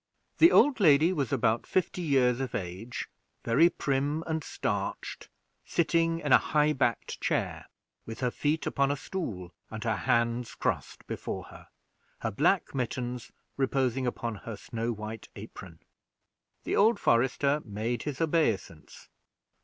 [0.39, 3.07] The old lady was about fifty years of age,
[3.45, 5.29] very prim and starched,
[5.63, 7.67] sitting in a high backed chair,
[8.07, 11.67] with her feet upon a stool, and her hands crossed before her,
[12.21, 15.79] her black mittens reposing upon her snow white apron.
[16.63, 19.07] The old forester made his obeisance.